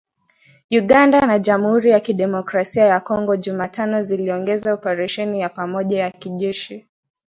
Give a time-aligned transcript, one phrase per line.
[0.71, 6.85] Uganda na Jamhuri ya Kidemokrasia ya Kongo Jumatano ziliongeza operesheni ya pamoja ya kijeshi.